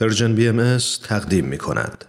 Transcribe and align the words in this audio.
پرژن 0.00 0.34
بی 0.34 0.48
ام 0.48 0.78
تقدیم 1.08 1.44
می 1.44 1.58
کند. 1.58 2.04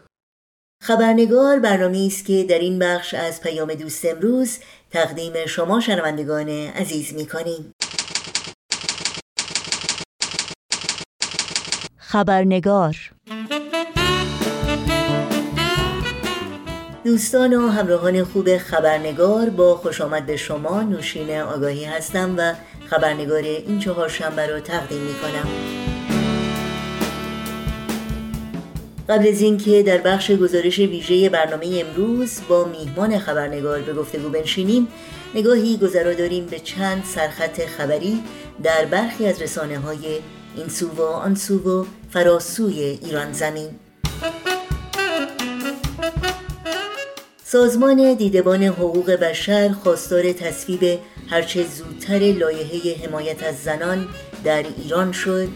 خبرنگار 0.83 1.60
برنامه 1.60 2.06
است 2.08 2.26
که 2.26 2.44
در 2.44 2.60
این 2.60 2.80
بخش 2.80 3.14
از 3.14 3.42
پیام 3.42 3.73
دوست 3.73 4.05
امروز 4.05 4.58
تقدیم 4.92 5.34
شما 5.46 5.79
شنوندگان 5.79 6.49
عزیز 6.49 7.13
می 7.13 7.25
کنیم. 7.25 7.71
خبرنگار 11.97 12.96
دوستان 17.03 17.53
و 17.53 17.69
همراهان 17.69 18.23
خوب 18.23 18.57
خبرنگار 18.57 19.49
با 19.49 19.75
خوش 19.75 20.01
آمد 20.01 20.25
به 20.25 20.37
شما 20.37 20.83
نوشین 20.83 21.39
آگاهی 21.39 21.85
هستم 21.85 22.35
و 22.37 22.53
خبرنگار 22.89 23.41
این 23.43 23.79
چهار 23.79 24.09
شنبه 24.09 24.47
را 24.47 24.59
تقدیم 24.59 25.01
می 25.01 25.13
کنم. 25.13 25.88
قبل 29.10 29.28
از 29.28 29.41
اینکه 29.41 29.84
در 29.84 29.98
بخش 29.98 30.31
گزارش 30.31 30.80
ویژه 30.80 31.30
برنامه 31.30 31.84
امروز 31.86 32.40
با 32.50 32.66
میهمان 32.66 33.20
خبرنگار 33.20 33.81
به 33.81 33.94
گفتگو 33.94 34.30
بنشینیم 34.30 34.88
نگاهی 35.36 35.77
گذرا 35.77 36.13
داریم 36.13 36.45
به 36.45 36.59
چند 36.59 37.04
سرخط 37.04 37.66
خبری 37.66 38.23
در 38.64 38.86
برخی 38.86 39.26
از 39.26 39.41
رسانه 39.41 39.80
های 39.80 40.20
این 40.55 40.67
سو 40.67 40.88
و 40.88 41.02
آن 41.02 41.36
سو 41.36 41.81
و 41.81 41.86
فراسوی 42.09 42.80
ایران 42.80 43.34
زمین. 43.34 43.70
سازمان 47.44 48.14
دیدبان 48.14 48.64
حقوق 48.64 49.12
بشر 49.12 49.70
خواستار 49.70 50.34
تصویب 50.34 51.00
هرچه 51.30 51.64
زودتر 51.64 52.20
لایحه 52.20 53.05
حمایت 53.05 53.44
از 53.44 53.64
زنان 53.64 54.08
در 54.44 54.66
ایران 54.84 55.12
شد. 55.12 55.48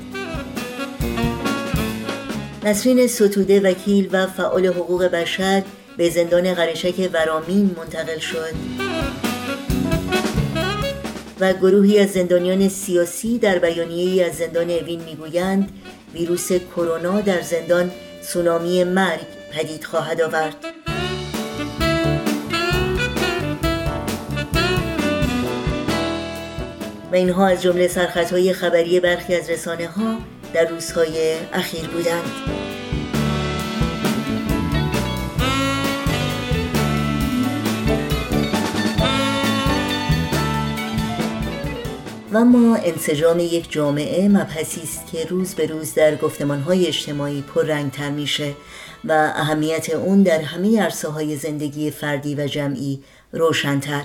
نسرین 2.66 3.08
ستوده 3.08 3.60
وکیل 3.60 4.10
و 4.12 4.28
فعال 4.28 4.66
حقوق 4.66 5.04
بشر 5.06 5.64
به 5.98 6.10
زندان 6.10 6.54
قرشک 6.54 7.10
ورامین 7.14 7.76
منتقل 7.78 8.20
شد. 8.20 8.54
و 11.40 11.54
گروهی 11.54 12.00
از 12.00 12.10
زندانیان 12.10 12.70
سیاسی 12.70 13.38
در 13.40 13.60
بیانیه‌ای 13.60 14.24
از 14.24 14.34
زندان 14.34 14.70
اوین 14.70 15.04
می‌گویند 15.04 15.72
ویروس 16.14 16.52
کرونا 16.52 17.22
در 17.22 17.42
زندان 17.42 17.92
سونامی 18.22 18.84
مرگ 18.84 19.28
پدید 19.52 19.84
خواهد 19.84 20.22
آورد. 20.22 20.56
و 27.12 27.16
اینها 27.16 27.48
از 27.48 27.62
جمله 27.62 27.88
سرخطهای 27.88 28.54
خبری 28.54 29.00
برخی 29.00 29.36
از 29.36 29.50
رسانه 29.50 29.88
ها 29.88 30.18
در 30.54 30.66
روزهای 30.66 31.36
اخیر 31.54 31.88
بودند. 31.88 32.32
و 42.32 42.46
ما 42.46 42.76
انسجام 42.76 43.40
یک 43.40 43.72
جامعه 43.72 44.30
مبحثی 44.30 44.82
است 44.82 45.08
که 45.12 45.26
روز 45.26 45.56
به 45.56 45.66
روز 45.66 45.94
در 45.94 46.16
گفتمانهای 46.16 46.88
اجتماعی 46.88 47.42
پررنگتر 47.42 48.10
میشه 48.10 48.54
و 49.06 49.34
اهمیت 49.36 49.90
اون 49.90 50.24
در 50.24 50.42
همه 50.42 50.82
عرصه 50.82 51.10
های 51.10 51.36
زندگی 51.36 51.92
فردی 51.92 52.36
و 52.36 52.48
جمعی 52.48 53.04
روشنتر. 53.32 54.04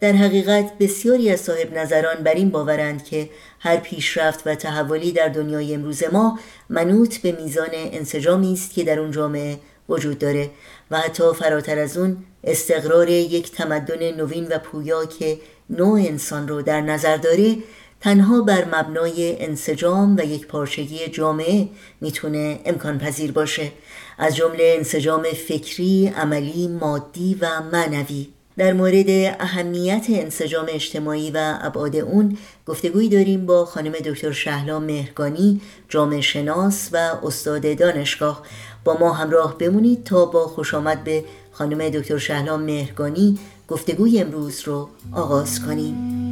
در 0.00 0.12
حقیقت 0.12 0.78
بسیاری 0.80 1.30
از 1.30 1.40
صاحب 1.40 1.78
نظران 1.78 2.14
بر 2.24 2.34
این 2.34 2.50
باورند 2.50 3.04
که 3.04 3.30
هر 3.60 3.76
پیشرفت 3.76 4.46
و 4.46 4.54
تحولی 4.54 5.12
در 5.12 5.28
دنیای 5.28 5.74
امروز 5.74 6.02
ما 6.12 6.38
منوط 6.68 7.16
به 7.16 7.32
میزان 7.32 7.70
انسجامی 7.72 8.52
است 8.52 8.74
که 8.74 8.84
در 8.84 8.98
اون 8.98 9.10
جامعه 9.10 9.58
وجود 9.88 10.18
داره 10.18 10.50
و 10.90 10.98
حتی 10.98 11.32
فراتر 11.38 11.78
از 11.78 11.96
اون 11.96 12.16
استقرار 12.44 13.08
یک 13.08 13.52
تمدن 13.52 14.16
نوین 14.16 14.46
و 14.46 14.58
پویا 14.58 15.04
که 15.04 15.38
نوع 15.70 16.00
انسان 16.00 16.48
رو 16.48 16.62
در 16.62 16.80
نظر 16.80 17.16
داره 17.16 17.56
تنها 18.00 18.40
بر 18.40 18.64
مبنای 18.64 19.44
انسجام 19.44 20.16
و 20.16 20.20
یک 20.20 20.46
پارچگی 20.46 21.08
جامعه 21.08 21.68
می‌تونه 22.00 22.60
امکان 22.64 22.98
پذیر 22.98 23.32
باشه. 23.32 23.72
از 24.18 24.36
جمله 24.36 24.74
انسجام 24.76 25.22
فکری، 25.22 26.12
عملی، 26.16 26.68
مادی 26.68 27.36
و 27.40 27.60
معنوی. 27.72 28.28
در 28.56 28.72
مورد 28.72 29.06
اهمیت 29.40 30.06
انسجام 30.08 30.66
اجتماعی 30.68 31.30
و 31.30 31.58
ابعاد 31.60 31.96
اون 31.96 32.38
گفتگویی 32.66 33.08
داریم 33.08 33.46
با 33.46 33.64
خانم 33.64 33.92
دکتر 33.92 34.32
شهلا 34.32 34.78
مهرگانی 34.78 35.60
جامعه 35.88 36.20
شناس 36.20 36.88
و 36.92 36.96
استاد 37.22 37.78
دانشگاه. 37.78 38.42
با 38.84 38.96
ما 39.00 39.12
همراه 39.12 39.58
بمونید 39.58 40.04
تا 40.04 40.24
با 40.24 40.46
خوش 40.46 40.74
آمد 40.74 41.04
به 41.04 41.24
خانم 41.52 41.88
دکتر 41.88 42.18
شهلا 42.18 42.56
مهرگانی 42.56 43.38
گفتگوی 43.68 44.20
امروز 44.20 44.60
رو 44.60 44.88
آغاز 45.12 45.60
کنیم. 45.66 46.25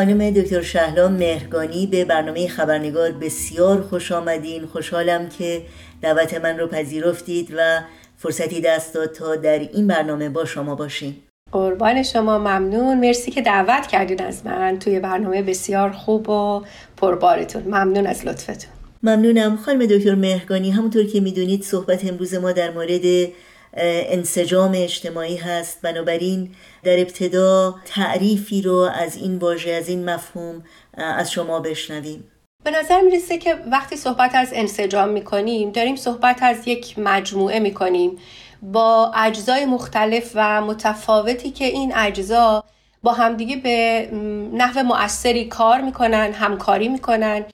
خانم 0.00 0.30
دکتر 0.30 0.62
شهلا 0.62 1.08
مهرگانی 1.08 1.86
به 1.86 2.04
برنامه 2.04 2.48
خبرنگار 2.48 3.12
بسیار 3.12 3.82
خوش 3.82 4.12
آمدین. 4.12 4.66
خوشحالم 4.66 5.28
که 5.28 5.62
دعوت 6.02 6.34
من 6.34 6.58
رو 6.58 6.66
پذیرفتید 6.66 7.54
و 7.56 7.80
فرصتی 8.16 8.60
دست 8.60 8.94
داد 8.94 9.12
تا 9.12 9.36
در 9.36 9.58
این 9.58 9.86
برنامه 9.86 10.28
با 10.28 10.44
شما 10.44 10.74
باشیم. 10.74 11.22
قربان 11.52 12.02
شما 12.02 12.38
ممنون. 12.38 13.00
مرسی 13.00 13.30
که 13.30 13.42
دعوت 13.42 13.86
کردین 13.86 14.22
از 14.22 14.46
من. 14.46 14.78
توی 14.78 15.00
برنامه 15.00 15.42
بسیار 15.42 15.90
خوب 15.90 16.28
و 16.28 16.64
پربارتون. 16.96 17.62
ممنون 17.62 18.06
از 18.06 18.26
لطفتون. 18.26 18.70
ممنونم. 19.02 19.56
خانم 19.56 19.86
دکتر 19.86 20.14
مهرگانی 20.14 20.70
همونطور 20.70 21.06
که 21.06 21.20
می‌دونید 21.20 21.62
صحبت 21.62 22.04
امروز 22.04 22.34
ما 22.34 22.52
در 22.52 22.70
مورد 22.70 23.28
انسجام 23.76 24.72
اجتماعی 24.74 25.36
هست. 25.36 25.82
بنابراین 25.82 26.54
در 26.82 27.00
ابتدا 27.00 27.74
تعریفی 27.84 28.62
رو 28.62 28.76
از 28.94 29.16
این 29.16 29.38
واژه 29.38 29.70
از 29.70 29.88
این 29.88 30.10
مفهوم 30.10 30.62
از 30.94 31.30
شما 31.30 31.60
بشنویم. 31.60 32.24
به 32.64 32.70
نظر 32.70 33.00
می‌رسه 33.00 33.38
که 33.38 33.54
وقتی 33.70 33.96
صحبت 33.96 34.34
از 34.34 34.48
انسجام 34.52 35.08
می‌کنیم 35.08 35.70
داریم 35.70 35.96
صحبت 35.96 36.42
از 36.42 36.68
یک 36.68 36.98
مجموعه 36.98 37.58
می‌کنیم. 37.58 38.18
با 38.62 39.12
اجزای 39.16 39.64
مختلف 39.64 40.30
و 40.34 40.60
متفاوتی 40.60 41.50
که 41.50 41.64
این 41.64 41.92
اجزا 41.96 42.64
با 43.02 43.12
همدیگه 43.12 43.56
به 43.56 44.08
نحو 44.52 44.82
مؤثری 44.82 45.44
کار 45.44 45.80
می‌کنن 45.80 46.32
همکاری 46.32 46.88
می‌کنن 46.88 47.44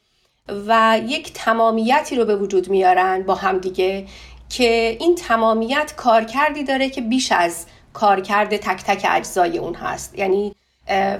و 0.66 1.00
یک 1.06 1.32
تمامیتی 1.32 2.16
رو 2.16 2.24
به 2.24 2.36
وجود 2.36 2.68
میارن 2.68 3.22
با 3.22 3.34
همدیگه. 3.34 4.06
که 4.48 4.96
این 5.00 5.14
تمامیت 5.14 5.94
کارکردی 5.96 6.64
داره 6.64 6.90
که 6.90 7.00
بیش 7.00 7.32
از 7.32 7.66
کارکرد 7.92 8.56
تک 8.56 8.84
تک 8.84 9.06
اجزای 9.10 9.58
اون 9.58 9.74
هست. 9.74 10.18
یعنی 10.18 10.54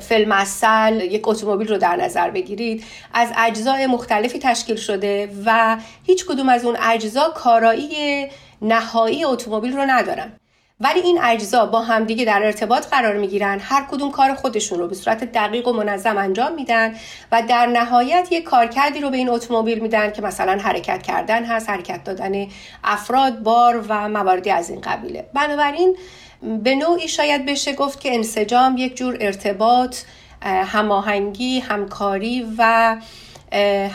فیلم 0.00 0.32
اصل 0.32 1.00
یک 1.00 1.28
اتومبیل 1.28 1.68
رو 1.68 1.78
در 1.78 1.96
نظر 1.96 2.30
بگیرید. 2.30 2.84
از 3.14 3.28
اجزای 3.36 3.86
مختلفی 3.86 4.38
تشکیل 4.38 4.76
شده 4.76 5.30
و 5.46 5.76
هیچ 6.02 6.26
کدوم 6.26 6.48
از 6.48 6.64
اون 6.64 6.76
اجزا 6.82 7.28
کارایی 7.34 8.26
نهایی 8.62 9.24
اتومبیل 9.24 9.76
رو 9.76 9.84
ندارن. 9.86 10.32
ولی 10.80 11.00
این 11.00 11.18
اجزا 11.22 11.66
با 11.66 11.82
همدیگه 11.82 12.24
در 12.24 12.42
ارتباط 12.44 12.86
قرار 12.86 13.16
می‌گیرن. 13.16 13.58
هر 13.62 13.86
کدوم 13.90 14.10
کار 14.10 14.34
خودشون 14.34 14.78
رو 14.78 14.88
به 14.88 14.94
صورت 14.94 15.24
دقیق 15.24 15.68
و 15.68 15.72
منظم 15.72 16.18
انجام 16.18 16.54
میدن 16.54 16.94
و 17.32 17.42
در 17.48 17.66
نهایت 17.66 18.28
یک 18.30 18.44
کارکردی 18.44 19.00
رو 19.00 19.10
به 19.10 19.16
این 19.16 19.28
اتومبیل 19.28 19.78
میدن 19.78 20.12
که 20.12 20.22
مثلا 20.22 20.58
حرکت 20.62 21.02
کردن 21.02 21.44
هست 21.44 21.70
حرکت 21.70 22.04
دادن 22.04 22.46
افراد 22.84 23.42
بار 23.42 23.84
و 23.88 24.08
مواردی 24.08 24.50
از 24.50 24.70
این 24.70 24.80
قبیله. 24.80 25.28
بنابراین 25.34 25.96
به 26.42 26.74
نوعی 26.74 27.08
شاید 27.08 27.46
بشه 27.46 27.72
گفت 27.72 28.00
که 28.00 28.14
انسجام 28.14 28.76
یک 28.76 28.96
جور 28.96 29.16
ارتباط 29.20 29.96
هماهنگی 30.42 31.60
همکاری 31.60 32.46
و 32.58 32.96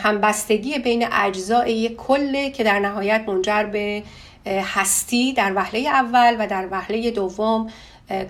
همبستگی 0.02 0.78
بین 0.78 1.06
اجزای 1.12 1.72
یک 1.72 1.96
کله 1.96 2.50
که 2.50 2.64
در 2.64 2.78
نهایت 2.78 3.24
منجر 3.26 3.64
به 3.64 4.02
هستی 4.46 5.32
در 5.32 5.52
وهله 5.56 5.88
اول 5.88 6.36
و 6.38 6.46
در 6.46 6.68
وهله 6.70 7.10
دوم 7.10 7.70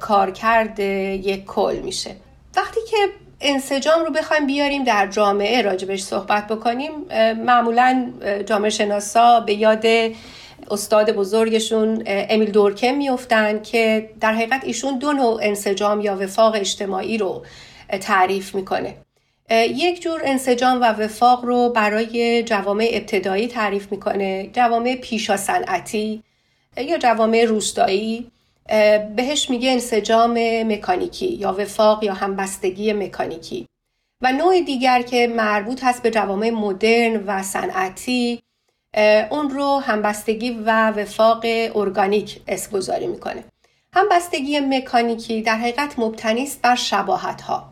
کارکرد 0.00 0.78
یک 0.78 1.44
کل 1.44 1.80
میشه. 1.84 2.16
وقتی 2.56 2.80
که 2.90 2.96
انسجام 3.40 4.04
رو 4.04 4.10
بخوایم 4.10 4.46
بیاریم 4.46 4.84
در 4.84 5.06
جامعه 5.06 5.62
راجبش 5.62 6.02
صحبت 6.02 6.46
بکنیم 6.46 6.90
معمولا 7.36 8.12
جامعه 8.46 8.70
شناسا 8.70 9.40
به 9.40 9.54
یاد 9.54 9.84
استاد 10.70 11.12
بزرگشون 11.12 12.02
امیل 12.06 12.50
دورکم 12.50 12.94
میفتن 12.94 13.62
که 13.62 14.10
در 14.20 14.34
حقیقت 14.34 14.64
ایشون 14.64 14.98
دو 14.98 15.12
نوع 15.12 15.40
انسجام 15.42 16.00
یا 16.00 16.16
وفاق 16.16 16.54
اجتماعی 16.54 17.18
رو 17.18 17.44
تعریف 18.00 18.54
می‌کنه. 18.54 18.94
یک 19.50 20.02
جور 20.02 20.20
انسجام 20.24 20.80
و 20.80 20.84
وفاق 20.84 21.44
رو 21.44 21.68
برای 21.68 22.42
جوامع 22.42 22.88
ابتدایی 22.92 23.48
تعریف 23.48 23.92
می‌کنه. 23.92 24.50
جوامع 24.52 24.96
پیشا 24.96 25.36
صنعتی 25.36 26.22
یا 26.76 26.98
جوامع 26.98 27.44
روستایی. 27.44 28.30
بهش 29.16 29.50
میگه 29.50 29.70
انسجام 29.70 30.38
مکانیکی 30.72 31.26
یا 31.26 31.52
وفاق 31.52 32.04
یا 32.04 32.14
همبستگی 32.14 32.92
مکانیکی. 32.92 33.66
و 34.20 34.32
نوع 34.32 34.60
دیگر 34.60 35.02
که 35.02 35.26
مربوط 35.26 35.84
هست 35.84 36.02
به 36.02 36.10
جوامع 36.10 36.50
مدرن 36.50 37.16
و 37.26 37.42
صنعتی 37.42 38.42
اون 39.30 39.50
رو 39.50 39.78
همبستگی 39.78 40.50
و 40.50 40.90
وفاق 40.90 41.44
ارگانیک 41.74 42.40
اسم 42.48 42.76
می‌کنه. 43.08 43.44
همبستگی 43.94 44.60
مکانیکی 44.60 45.42
در 45.42 45.56
حقیقت 45.56 45.98
مبتنی 45.98 46.42
است 46.42 46.62
بر 46.62 46.74
شباهت 46.74 47.40
ها 47.40 47.71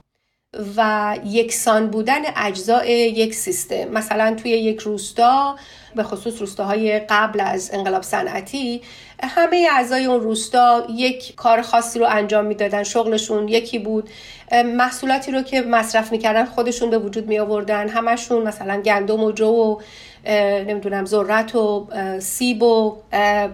و 0.76 1.16
یکسان 1.24 1.86
بودن 1.86 2.20
اجزای 2.36 2.88
یک 2.92 3.34
سیستم. 3.34 3.84
مثلا 3.84 4.36
توی 4.42 4.50
یک 4.50 4.80
روستا 4.80 5.56
به 5.94 6.02
خصوص 6.02 6.40
روستاهای 6.40 6.98
قبل 6.98 7.40
از 7.40 7.70
انقلاب 7.72 8.02
صنعتی 8.02 8.82
همه 9.22 9.68
اعضای 9.72 10.04
اون 10.04 10.20
روستا 10.20 10.86
یک 10.90 11.34
کار 11.36 11.62
خاصی 11.62 11.98
رو 11.98 12.06
انجام 12.08 12.44
می‌دادن 12.44 12.82
شغلشون 12.82 13.48
یکی 13.48 13.78
بود. 13.78 14.10
محصولاتی 14.52 15.32
رو 15.32 15.42
که 15.42 15.62
مصرف 15.62 16.12
می‌کردن 16.12 16.44
خودشون 16.44 16.90
به 16.90 16.98
وجود 16.98 17.26
می 17.26 17.38
آوردن 17.38 17.88
همشون 17.88 18.42
مثلا 18.42 18.80
گندم 18.80 19.22
و 19.22 19.32
جو 19.32 19.46
و 19.46 19.80
نمی‌دونم 20.66 21.04
ذرت 21.04 21.54
و 21.54 21.88
سیب 22.18 22.62
و 22.62 22.96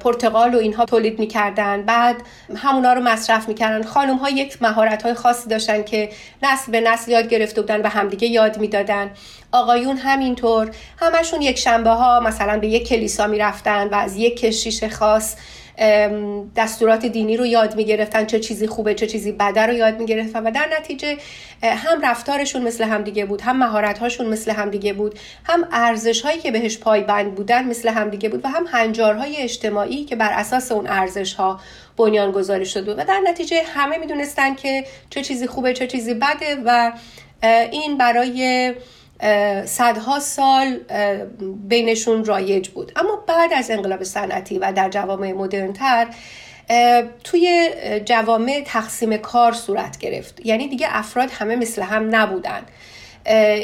پرتقال 0.01 0.55
و 0.55 0.59
اینها 0.59 0.85
تولید 0.85 1.19
می‌کردن. 1.19 1.83
بعد 1.83 2.17
همونا 2.57 2.93
رو 2.93 3.03
مصرف 3.03 3.49
می‌کردن. 3.49 3.83
خانم 3.83 4.17
ها 4.17 4.31
یک 4.31 4.63
مهارت 4.63 5.03
های 5.03 5.15
خاصی 5.15 5.49
داشتن 5.49 5.83
که 5.83 6.11
نسل 6.43 6.73
به 6.73 6.81
نسل 6.81 7.11
یاد 7.11 7.29
گرفته 7.29 7.61
بودن 7.61 7.83
و 7.83 7.89
همدیگه 7.89 8.29
یاد 8.29 8.59
می‌دادن. 8.59 9.11
آقایون 9.53 9.97
همینطور. 9.97 10.71
همشون 10.99 11.43
یک 11.43 11.59
شنبه 11.59 11.91
ها 11.91 12.21
مثلا 12.21 12.59
به 12.59 12.69
یک 12.69 12.89
کلیسا 12.89 13.27
می‌رفتن 13.27 13.89
و 13.89 13.95
از 13.95 14.17
یک 14.17 14.41
کشیش 14.41 14.85
خاص 14.85 15.37
دستورات 16.56 17.06
دینی 17.06 17.37
رو 17.37 17.46
یاد 17.46 17.76
می‌گرفتن 17.76 18.26
چه 18.26 18.40
چیزی 18.40 18.67
خوبه 18.67 18.94
چه 18.94 19.06
چیزی 19.06 19.32
بده 19.32 19.67
رو 19.67 19.73
یاد 19.73 19.99
می‌گرفتن 19.99 20.46
و 20.46 20.50
در 20.50 20.69
نتیجه 20.78 21.17
هم 21.62 22.00
رفتارشون 22.00 22.62
مثل 22.62 22.84
همدیگه 22.84 23.25
بود 23.25 23.40
هم 23.40 23.58
مهارتهاشون 23.58 24.26
مثل 24.26 24.50
همدیگه 24.50 24.93
بود 24.93 25.19
هم 25.44 25.69
ارزش 25.73 26.23
هایی 26.23 26.38
که 26.38 26.50
بهش 26.50 26.78
پایبند 26.78 27.34
بودن 27.34 27.64
مثل 27.64 27.88
همدیگه 27.88 28.28
بود 28.28 28.44
و 28.44 28.49
هم 28.49 28.64
هنجارهای 28.69 29.37
اجتماعی 29.37 30.05
که 30.05 30.17
بر 30.17 30.32
اساس 30.32 30.73
اون 30.73 30.87
ارزش 30.87 31.34
ها 31.34 31.61
بنیان 31.96 32.31
گذاری 32.31 32.67
شده 32.67 32.94
بود. 32.94 32.99
و 32.99 33.05
در 33.05 33.20
نتیجه 33.28 33.62
همه 33.75 33.99
می‌دونستن 33.99 34.55
که 34.55 34.84
چه 35.11 35.23
چیزی 35.23 35.46
خوبه 35.46 35.73
چه 35.73 35.87
چیزی 35.87 36.14
بده 36.14 36.62
و 36.64 36.93
این 37.73 37.99
برای 37.99 38.75
صدها 39.65 40.21
سال 40.21 40.79
بینشون 41.69 42.25
رایج 42.25 42.69
بود. 42.69 42.93
اما 42.97 43.25
بعد 43.27 43.53
از 43.53 43.71
انقلاب 43.71 44.03
صنعتی 44.03 44.59
و 44.59 44.73
در 44.73 44.89
جوامع 44.89 45.33
مدرنتر 45.33 46.07
توی 47.25 47.71
جوامع 48.05 48.63
تقسیم 48.67 49.17
کار 49.17 49.53
صورت 49.53 49.99
گرفت. 49.99 50.47
یعنی 50.47 50.69
دیگه 50.69 50.87
افراد 50.91 51.31
همه 51.33 51.57
مثل 51.57 51.83
هم 51.83 52.15
نبودن. 52.15 52.63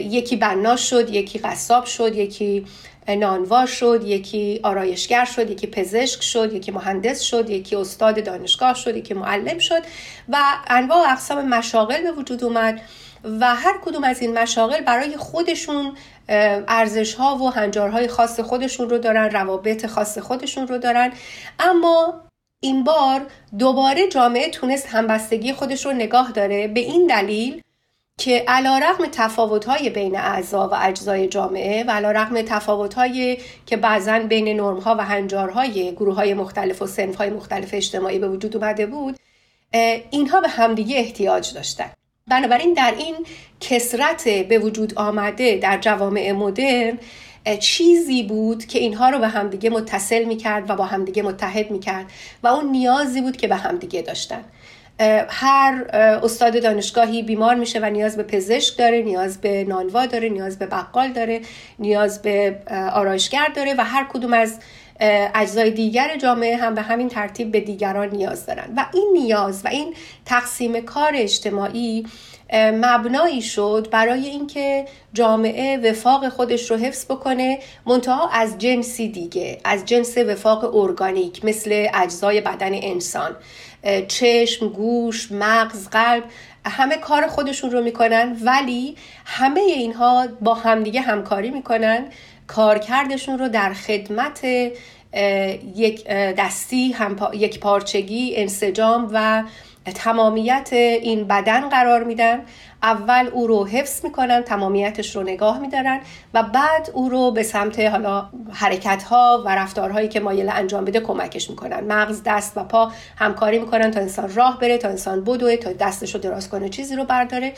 یکی 0.00 0.36
بنا 0.36 0.76
شد 0.76 1.10
یکی 1.10 1.38
قصاب 1.38 1.84
شد 1.84 2.16
یکی 2.16 2.66
نانوا 3.08 3.66
شد 3.66 4.02
یکی 4.06 4.60
آرایشگر 4.62 5.24
شد 5.24 5.50
یکی 5.50 5.66
پزشک 5.66 6.22
شد 6.22 6.52
یکی 6.52 6.70
مهندس 6.70 7.20
شد 7.20 7.50
یکی 7.50 7.76
استاد 7.76 8.24
دانشگاه 8.24 8.74
شد 8.74 8.96
یکی 8.96 9.14
معلم 9.14 9.58
شد 9.58 9.82
و 10.28 10.38
انواع 10.66 11.12
اقسام 11.12 11.48
مشاغل 11.48 12.02
به 12.02 12.12
وجود 12.12 12.44
اومد. 12.44 12.80
و 13.24 13.54
هر 13.54 13.78
کدوم 13.84 14.04
از 14.04 14.20
این 14.20 14.38
مشاغل 14.38 14.80
برای 14.80 15.16
خودشون 15.16 15.96
ارزش 16.28 17.14
ها 17.14 17.36
و 17.36 17.50
هنجارهای 17.50 18.08
خاص 18.08 18.40
خودشون 18.40 18.90
رو 18.90 18.98
دارن 18.98 19.30
روابط 19.30 19.86
خاص 19.86 20.18
خودشون 20.18 20.68
رو 20.68 20.78
دارن. 20.78 21.12
اما 21.58 22.20
این 22.60 22.84
بار 22.84 23.26
دوباره 23.58 24.08
جامعه 24.08 24.50
تونست 24.50 24.86
همبستگی 24.86 25.52
خودش 25.52 25.86
رو 25.86 25.92
نگاه 25.92 26.32
داره 26.32 26.68
به 26.68 26.80
این 26.80 27.06
دلیل 27.06 27.62
که 28.18 28.44
علا 28.48 28.78
رقم 28.78 29.06
تفاوت 29.12 29.68
بین 29.88 30.16
اعضا 30.16 30.68
و 30.68 30.74
اجزای 30.80 31.28
جامعه 31.28 31.84
و 31.84 31.90
علا 31.90 32.10
رقم 32.10 32.42
تفاوت 32.42 32.94
که 33.66 33.76
بعضا 33.76 34.18
بین 34.18 34.60
نرم 34.60 34.78
ها 34.78 34.94
و 34.98 35.04
هنجارهای 35.04 35.92
گروه 35.92 36.14
های 36.14 36.34
مختلف 36.34 36.82
و 36.82 36.86
سنف 36.86 37.16
های 37.16 37.30
مختلف 37.30 37.70
اجتماعی 37.72 38.18
به 38.18 38.28
وجود 38.28 38.56
اومده 38.56 38.86
بود 38.86 39.16
اینها 40.10 40.40
به 40.40 40.48
همدیگه 40.48 40.96
احتیاج 40.98 41.54
داشتن. 41.54 41.90
بنابراین 42.32 42.74
در 42.74 42.94
این 42.98 43.16
کسرت 43.60 44.28
به 44.28 44.58
وجود 44.58 44.94
آمده 44.96 45.56
در 45.56 45.78
جوامع 45.78 46.32
مدرن 46.32 46.98
چیزی 47.60 48.22
بود 48.22 48.64
که 48.64 48.78
اینها 48.78 49.10
رو 49.10 49.18
به 49.18 49.28
همدیگه 49.28 49.70
متصل 49.70 50.24
می‌کرد 50.24 50.70
و 50.70 50.76
با 50.76 50.84
همدیگه 50.84 51.22
متحد 51.22 51.70
می‌کرد 51.70 52.06
و 52.42 52.48
اون 52.48 52.70
نیازی 52.70 53.20
بود 53.20 53.36
که 53.36 53.48
به 53.48 53.56
همدیگه 53.56 54.02
داشتن. 54.02 54.44
هر 55.28 55.84
استاد 56.22 56.62
دانشگاهی 56.62 57.22
بیمار 57.22 57.54
میشه 57.54 57.80
و 57.80 57.84
نیاز 57.84 58.16
به 58.16 58.22
پزشک 58.22 58.78
داره 58.78 59.02
نیاز 59.02 59.40
به 59.40 59.64
نانوا 59.64 60.06
داره 60.06 60.28
نیاز 60.28 60.58
به 60.58 60.66
بقال 60.66 61.12
داره 61.12 61.40
نیاز 61.78 62.22
به 62.22 62.58
آرایشگر 62.92 63.48
داره 63.56 63.74
و 63.78 63.84
هر 63.84 64.06
کدوم 64.12 64.32
از 64.32 64.58
اجزای 65.34 65.70
دیگر 65.70 66.16
جامعه 66.16 66.56
هم 66.56 66.74
به 66.74 66.82
همین 66.82 67.08
ترتیب 67.08 67.52
به 67.52 67.60
دیگران 67.60 68.08
نیاز 68.08 68.46
دارن. 68.46 68.74
و 68.76 68.86
این 68.94 69.10
نیاز 69.12 69.64
و 69.64 69.68
این 69.68 69.94
تقسیم 70.26 70.80
کار 70.80 71.12
اجتماعی 71.14 72.06
مبنایی 72.54 73.42
شد 73.42 73.88
برای 73.90 74.26
اینکه 74.26 74.84
جامعه 75.12 75.90
وفاق 75.90 76.28
خودش 76.28 76.70
رو 76.70 76.76
حفظ 76.76 77.04
بکنه 77.04 77.58
منتها 77.86 78.28
از 78.28 78.58
جنسی 78.58 79.08
دیگه 79.08 79.58
از 79.64 79.84
جنس 79.84 80.18
وفاق 80.18 80.76
ارگانیک 80.76 81.44
مثل 81.44 81.88
اجزای 81.94 82.40
بدن 82.40 82.74
انسان. 82.74 83.36
چشم، 84.08 84.68
گوش، 84.68 85.32
مغز، 85.32 85.88
قلب 85.88 86.24
همه 86.66 86.96
کار 86.96 87.26
خودشون 87.26 87.70
رو 87.70 87.82
می‌کنن 87.82 88.36
ولی 88.42 88.96
همه 89.24 89.60
اینها 89.60 90.26
با 90.40 90.54
همدیگه 90.54 91.00
همکاری 91.00 91.50
می‌کنن. 91.50 92.04
کارکردشون 92.54 93.38
رو 93.38 93.48
در 93.48 93.72
خدمت 93.72 94.44
یک 95.76 96.08
دستی 96.08 96.96
یک 97.34 97.60
پارچگی 97.60 98.36
انسجام 98.36 99.10
و 99.12 99.42
تمامیت 99.94 100.68
این 100.72 101.24
بدن 101.24 101.68
قرار 101.68 102.04
میدن. 102.04 102.40
اول 102.82 103.28
او 103.32 103.46
رو 103.46 103.66
حفظ 103.66 104.04
می‌کنن 104.04 104.42
تمامیتش 104.42 105.16
رو 105.16 105.22
نگاه 105.22 105.58
میدارن 105.58 106.00
و 106.34 106.42
بعد 106.42 106.90
او 106.94 107.08
رو 107.08 107.30
به 107.30 107.42
سمت 107.42 107.80
حالا 107.80 108.28
حرکت 108.52 109.02
ها 109.02 109.42
و 109.46 109.54
رفتارهایی 109.54 110.08
که 110.08 110.20
مایل 110.20 110.48
انجام 110.48 110.84
بده 110.84 111.00
کمکش 111.00 111.50
می‌کنن. 111.50 111.80
مغز 111.80 112.22
دست 112.26 112.52
و 112.56 112.64
پا 112.64 112.92
همکاری 113.16 113.58
می‌کنن 113.58 113.90
تا 113.90 114.00
انسان 114.00 114.34
راه 114.34 114.58
بره 114.58 114.78
تا 114.78 114.88
انسان 114.88 115.24
بدوه 115.24 115.56
تا 115.56 115.72
دستش 115.72 116.14
رو 116.14 116.20
دراز 116.20 116.48
کنه 116.48 116.68
چیزی 116.68 116.96
رو 116.96 117.04
برداره 117.04 117.52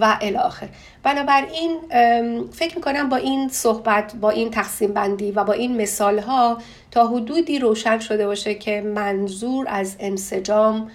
و 0.00 0.18
الاخر 0.20 0.68
بنابراین 1.02 1.78
فکر 2.52 2.76
می‌کنم 2.76 3.08
با 3.08 3.16
این 3.16 3.48
صحبت 3.48 4.14
با 4.20 4.30
این 4.30 4.50
تقسیم 4.50 4.92
بندی 4.92 5.32
و 5.32 5.44
با 5.44 5.52
این 5.52 5.76
مثال 5.76 6.18
ها 6.18 6.58
تا 6.90 7.06
حدودی 7.06 7.58
روشن 7.58 7.98
شده 7.98 8.26
باشه 8.26 8.54
که 8.54 8.80
منظور 8.80 9.66
از 9.68 9.96
انسجام 10.00 10.90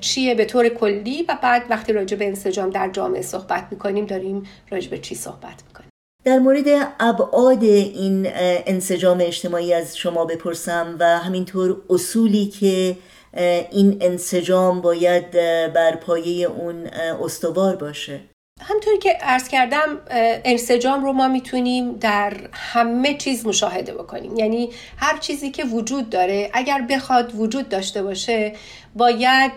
چیه 0.00 0.34
به 0.34 0.44
طور 0.44 0.68
کلی 0.68 1.22
و 1.28 1.38
بعد 1.42 1.62
وقتی 1.70 1.92
راجع 1.92 2.16
به 2.16 2.26
انسجام 2.26 2.70
در 2.70 2.90
جامعه 2.92 3.22
صحبت 3.22 3.66
می‌کنیم 3.70 4.06
داریم 4.06 4.42
راجع 4.70 4.90
به 4.90 4.98
چی 4.98 5.14
صحبت 5.14 5.62
می‌کنیم؟ 5.66 5.88
در 6.24 6.38
مورد 6.38 6.94
ابعاد 7.00 7.62
این 7.62 8.28
انسجام 8.66 9.18
اجتماعی 9.20 9.74
از 9.74 9.96
شما 9.96 10.24
بپرسم 10.24 10.96
و 11.00 11.18
همینطور 11.18 11.76
اصولی 11.90 12.46
که 12.46 12.96
این 13.70 13.98
انسجام 14.00 14.80
باید 14.80 15.30
بر 15.74 15.96
پایه 15.96 16.46
اون 16.46 16.86
استوار 17.22 17.76
باشه. 17.76 18.20
همطوری 18.60 18.98
که 18.98 19.10
عرض 19.20 19.48
کردم 19.48 20.00
انسجام 20.44 21.04
رو 21.04 21.12
ما 21.12 21.28
می‌تونیم 21.28 21.92
در 21.92 22.32
همه 22.52 23.14
چیز 23.14 23.46
مشاهده 23.46 23.94
بکنیم. 23.94 24.36
یعنی 24.36 24.70
هر 24.96 25.18
چیزی 25.18 25.50
که 25.50 25.64
وجود 25.64 26.10
داره 26.10 26.50
اگر 26.52 26.86
بخواد 26.90 27.32
وجود 27.34 27.68
داشته 27.68 28.02
باشه 28.02 28.52
باید 28.96 29.52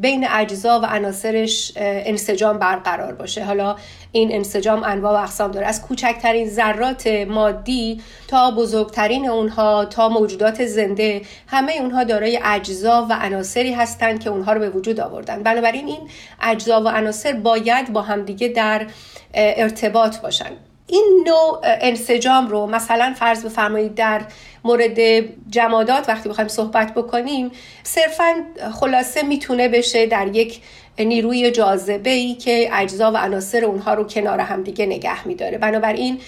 بین 0.00 0.26
اجزا 0.30 0.80
و 0.80 0.84
عناصرش 0.84 1.72
انسجام 1.76 2.58
برقرار 2.58 3.14
باشه. 3.14 3.44
حالا 3.44 3.76
این 4.12 4.32
انسجام 4.32 4.82
انواع 4.82 5.12
و 5.12 5.22
اقسام 5.22 5.50
داره. 5.50 5.66
از 5.66 5.82
کوچکترین 5.82 6.48
ذرات 6.48 7.06
مادی 7.06 8.00
تا 8.28 8.50
بزرگترین 8.50 9.28
اونها 9.28 9.84
تا 9.84 10.08
موجودات 10.08 10.66
زنده 10.66 11.22
همه 11.46 11.72
اونها 11.72 12.04
دارای 12.04 12.40
اجزا 12.44 13.06
و 13.10 13.12
عناصری 13.12 13.72
هستند 13.72 14.20
که 14.20 14.30
اونها 14.30 14.52
رو 14.52 14.60
به 14.60 14.70
وجود 14.70 15.00
آوردن. 15.00 15.42
بنابراین 15.42 15.86
این 15.86 16.08
اجزا 16.42 16.82
و 16.82 16.88
عناصر 16.88 17.32
باید 17.32 17.92
با 17.92 18.02
همدیگه 18.02 18.48
در 18.48 18.86
ارتباط 19.34 20.18
باشن. 20.18 20.50
این 20.92 21.24
نوع 21.26 21.60
انسجام 21.62 22.48
رو 22.48 22.66
مثلا 22.66 23.14
فرض 23.18 23.44
بفرمایید 23.44 23.94
در 23.94 24.22
مورد 24.64 24.98
جمادات 25.50 26.08
وقتی 26.08 26.28
بخوایم 26.28 26.48
صحبت 26.48 26.94
بکنیم 26.94 27.50
صرفا 27.82 28.34
خلاصه 28.80 29.22
می‌تونه 29.22 29.68
بشه 29.68 30.06
در 30.06 30.26
یک 30.26 30.60
نیروی 30.98 31.50
جاذبه 31.50 32.10
ای 32.10 32.34
که 32.34 32.68
اجزا 32.72 33.12
و 33.12 33.16
عناصر 33.16 33.64
اونها 33.64 33.94
رو 33.94 34.04
کنار 34.04 34.40
همدیگه 34.40 34.86
نگه 34.86 35.28
میداره. 35.28 35.58
بنابراین 35.58 36.20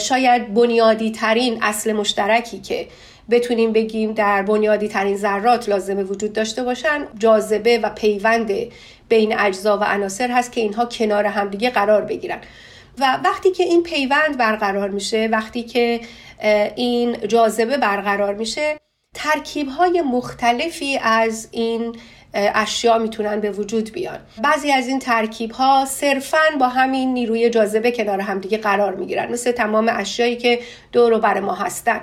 شاید 0.00 0.54
بنیادی 0.54 1.10
ترین 1.10 1.58
اصل 1.62 1.92
مشترکی 1.92 2.58
که 2.58 2.86
بتونیم 3.30 3.72
بگیم 3.72 4.12
در 4.12 4.42
بنیادی 4.42 4.88
ترین 4.88 5.16
ذرات 5.16 5.68
لازمه 5.68 6.02
وجود 6.02 6.32
داشته 6.32 6.62
باشن 6.62 7.06
جاذبه 7.18 7.78
و 7.78 7.90
پیوند 7.90 8.52
بین 9.08 9.38
اجزا 9.38 9.78
و 9.78 9.84
عناصر 9.84 10.30
هست 10.30 10.52
که 10.52 10.60
اینها 10.60 10.84
کنار 10.84 11.26
همدیگه 11.26 11.70
قرار 11.70 12.02
بگیرن. 12.02 12.38
و 13.00 13.18
وقتی 13.24 13.50
که 13.50 13.62
این 13.62 13.82
پیوند 13.82 14.36
برقرار 14.38 14.90
میشه 14.90 15.28
وقتی 15.32 15.62
که 15.62 16.00
این 16.76 17.16
جاذبه 17.28 17.76
برقرار 17.76 18.34
میشه 18.34 18.76
ترکیب 19.14 19.68
های 19.68 20.02
مختلفی 20.02 20.98
از 21.02 21.48
این 21.50 21.96
اشیا 22.34 22.98
می‌تونن 22.98 23.40
به 23.40 23.50
وجود 23.50 23.92
بیان. 23.92 24.18
بعضی 24.42 24.72
از 24.72 24.88
این 24.88 24.98
ترکیب 24.98 25.50
ها 25.50 25.84
صرفا 25.84 26.38
با 26.60 26.68
همین 26.68 27.14
نیروی 27.14 27.50
جاذبه 27.50 27.92
کنار 27.92 28.20
همدیگه 28.20 28.58
قرار 28.58 28.94
می‌گیرن 28.94 29.32
مثل 29.32 29.52
تمام 29.52 29.90
اشیایی 29.92 30.36
که 30.36 30.60
دور 30.92 31.12
و 31.12 31.18
بر 31.18 31.40
ما 31.40 31.54
هستن. 31.54 32.00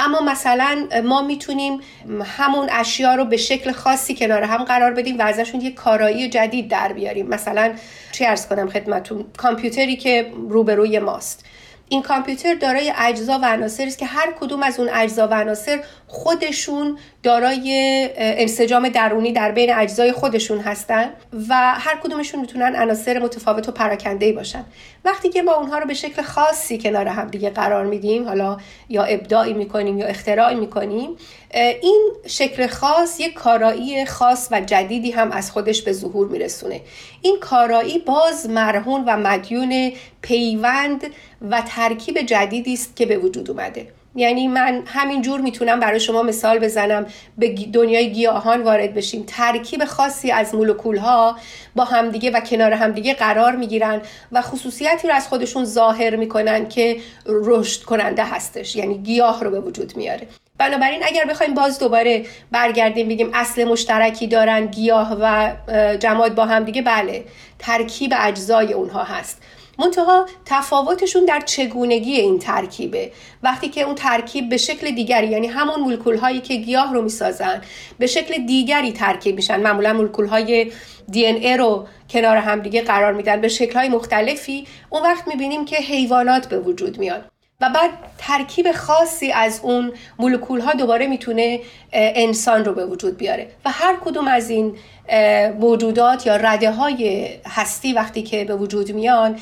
اما 0.00 0.20
مثلا 0.20 0.88
ما 1.04 1.22
می‌تونیم 1.22 1.80
همون 2.24 2.68
اشیا 2.72 3.14
رو 3.14 3.24
به 3.24 3.36
شکل 3.36 3.72
خاصی 3.72 4.14
کنار 4.14 4.42
هم 4.42 4.64
قرار 4.64 4.94
بدیم 4.94 5.18
و 5.18 5.22
ازشون 5.22 5.60
یک 5.60 5.74
کارایی 5.74 6.28
جدید 6.28 6.68
در 6.68 6.92
بیاریم. 6.92 7.26
مثلا 7.28 7.74
چی 8.12 8.26
ارز 8.26 8.46
کنم 8.46 8.68
خدمتون 8.68 9.24
کامپیوتری 9.36 9.96
که 9.96 10.32
روبروی 10.48 10.98
ماست. 10.98 11.44
این 11.88 12.02
کامپیوتر 12.02 12.54
دارای 12.54 12.92
اجزا 12.96 13.38
و 13.42 13.44
عناصری 13.44 13.86
است 13.86 13.98
که 13.98 14.06
هر 14.06 14.32
کدوم 14.40 14.62
از 14.62 14.80
اون 14.80 14.88
اجزا 14.92 15.28
و 15.28 15.34
عناصر 15.34 15.84
خودشون 16.06 16.98
دارای 17.22 18.08
انسجام 18.16 18.88
درونی 18.88 19.32
در 19.32 19.52
بین 19.52 19.74
اجزای 19.74 20.12
خودشون 20.12 20.58
هستن 20.58 21.10
و 21.48 21.54
هر 21.54 22.00
کدومشون 22.02 22.40
می‌تونن 22.40 22.76
عناصر 22.76 23.18
متفاوت 23.18 23.68
و 23.68 23.72
پراکنده 23.72 24.32
باشن. 24.32 24.64
وقتی 25.04 25.28
که 25.28 25.42
ما 25.42 25.54
اونها 25.54 25.78
رو 25.78 25.86
به 25.86 25.94
شکل 25.94 26.22
خاصی 26.22 26.78
کنار 26.78 27.08
هم 27.08 27.28
دیگه 27.28 27.50
قرار 27.50 27.86
میدیم 27.86 28.28
حالا 28.28 28.56
یا 28.88 29.02
ابداعی 29.04 29.52
می‌کنیم 29.52 29.98
یا 29.98 30.06
اختراعی 30.06 30.54
می‌کنیم 30.54 31.10
این 31.82 32.10
شکل 32.26 32.66
خاص 32.66 33.20
یک 33.20 33.34
کارایی 33.34 34.04
خاص 34.04 34.48
و 34.50 34.60
جدیدی 34.60 35.10
هم 35.10 35.32
از 35.32 35.50
خودش 35.50 35.82
به 35.82 35.92
ظهور 35.92 36.28
میرسونه. 36.28 36.80
این 37.22 37.36
کارایی 37.40 37.98
باز 37.98 38.50
مرهون 38.50 39.04
و 39.04 39.16
مدیون 39.16 39.92
پیوند 40.22 41.06
و 41.50 41.62
ترکیب 41.68 42.22
جدیدی 42.22 42.72
است 42.72 42.96
که 42.96 43.06
به 43.06 43.18
وجود 43.18 43.50
اومده. 43.50 43.86
یعنی 44.14 44.48
من 44.48 44.82
همین 44.86 45.22
جور 45.22 45.40
می‌تونم 45.40 45.80
برای 45.80 46.00
شما 46.00 46.22
مثال 46.22 46.58
بزنم 46.58 47.06
به 47.38 47.54
دنیای 47.72 48.12
گیاهان 48.12 48.62
وارد 48.62 48.94
بشیم. 48.94 49.24
ترکیب 49.26 49.84
خاصی 49.84 50.30
از 50.30 50.54
مولکول 50.54 50.96
ها 50.96 51.36
با 51.76 51.84
همدیگه 51.84 52.30
و 52.30 52.40
کنار 52.40 52.72
همدیگه 52.72 53.14
قرار 53.14 53.56
می‌گیرن 53.56 54.00
و 54.32 54.42
خصوصیتی 54.42 55.08
رو 55.08 55.14
از 55.14 55.28
خودشون 55.28 55.64
ظاهر 55.64 56.16
می‌کنن 56.16 56.68
که 56.68 56.96
رشد 57.26 57.82
کننده 57.82 58.24
هستش 58.24 58.76
یعنی 58.76 58.98
گیاه 58.98 59.44
رو 59.44 59.50
به 59.50 59.60
وجود 59.60 59.96
میاره. 59.96 60.26
بنابراین 60.58 61.00
اگر 61.04 61.24
بخوایم 61.24 61.54
باز 61.54 61.78
دوباره 61.78 62.26
برگردیم 62.50 63.08
بگیم 63.08 63.30
اصل 63.34 63.64
مشترکی 63.64 64.26
دارن 64.26 64.66
گیاه 64.66 65.16
و 65.20 65.52
جماد 65.96 66.34
با 66.34 66.44
هم 66.44 66.64
دیگه 66.64 66.82
بله 66.82 67.24
ترکیب 67.58 68.14
اجزای 68.16 68.72
اونها 68.72 69.04
هست. 69.04 69.42
منتها 69.78 70.26
تفاوتشون 70.46 71.24
در 71.24 71.40
چگونگی 71.40 72.12
این 72.12 72.38
ترکیبه. 72.38 73.12
وقتی 73.42 73.68
که 73.68 73.82
اون 73.82 73.94
ترکیب 73.94 74.48
به 74.48 74.56
شکل 74.56 74.90
دیگری 74.90 75.26
یعنی 75.26 75.46
همون 75.46 75.80
مولکول 75.80 76.16
هایی 76.16 76.40
که 76.40 76.56
گیاه 76.56 76.94
رو 76.94 77.02
می‌سازن 77.02 77.62
به 77.98 78.06
شکل 78.06 78.46
دیگری 78.46 78.92
ترکیب 78.92 79.36
میشن. 79.36 79.60
معمولا 79.60 79.92
مولکول 79.92 80.26
های 80.26 80.72
دی 81.10 81.26
ای 81.26 81.56
رو 81.56 81.86
کنار 82.10 82.36
همدیگه 82.36 82.82
قرار 82.82 83.12
میدن. 83.12 83.40
به 83.40 83.48
شکل 83.48 83.78
های 83.78 83.88
مختلفی 83.88 84.66
اون 84.90 85.02
وقت 85.02 85.28
می‌بینیم 85.28 85.64
که 85.64 85.76
حیوانات 85.76 86.48
به 86.48 86.58
وجود 86.58 86.98
میان. 86.98 87.20
و 87.60 87.70
بعد 87.74 87.90
ترکیب 88.18 88.72
خاصی 88.72 89.32
از 89.32 89.60
اون 89.62 89.92
مولکول 90.18 90.60
ها 90.60 90.72
دوباره 90.72 91.06
می‌تونه 91.06 91.60
انسان 91.92 92.64
رو 92.64 92.72
به 92.72 92.86
وجود 92.86 93.16
بیاره. 93.16 93.50
و 93.64 93.70
هر 93.70 93.96
کدوم 94.04 94.28
از 94.28 94.50
این 94.50 94.76
موجودات 95.60 96.26
یا 96.26 96.36
رده 96.36 96.70
های 96.70 97.28
هستی 97.46 97.92
وقتی 97.92 98.22
که 98.22 98.44
به 98.44 98.56
وجود 98.56 98.92
میان 98.92 99.38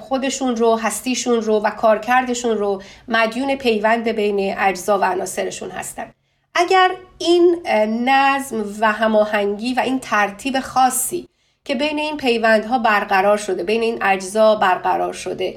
خودشون 0.00 0.56
رو 0.56 0.76
هستیشون 0.76 1.42
رو 1.42 1.60
و 1.60 1.70
کارکردشون 1.70 2.58
رو 2.58 2.82
مدیون 3.08 3.54
پیوند 3.54 4.08
بین 4.08 4.54
اجزا 4.58 4.98
و 4.98 5.04
عناصرشون 5.04 5.70
هستن. 5.70 6.12
اگر 6.54 6.90
این 7.18 7.66
نظم 8.04 8.64
و 8.80 8.92
هماهنگی 8.92 9.74
و 9.74 9.80
این 9.80 10.00
ترتیب 10.00 10.60
خاصی 10.60 11.28
که 11.64 11.74
بین 11.74 11.98
این 11.98 12.16
پیوندها 12.16 12.78
برقرار 12.78 13.36
شده 13.36 13.62
بین 13.62 13.82
این 13.82 13.98
اجزا 14.02 14.54
برقرار 14.54 15.12
شده 15.12 15.56